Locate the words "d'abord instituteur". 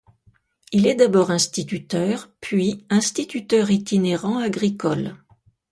0.95-2.31